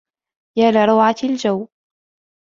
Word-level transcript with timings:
يا 0.57 0.71
لروعة 0.71 1.15
الجوّ! 1.23 1.67